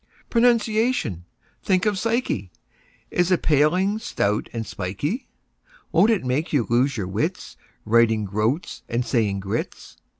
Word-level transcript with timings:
Pronunciation—think 0.31 1.85
of 1.85 1.95
psyche!— 1.99 2.49
Is 3.11 3.31
a 3.31 3.37
paling, 3.37 3.99
stout 3.99 4.49
and 4.51 4.65
spikey; 4.65 5.27
Won't 5.91 6.09
it 6.09 6.25
make 6.25 6.51
you 6.51 6.65
lose 6.67 6.97
your 6.97 7.05
wits, 7.07 7.55
Writing 7.85 8.25
"groats" 8.25 8.81
and 8.89 9.05
saying 9.05 9.41
groats? 9.41 9.97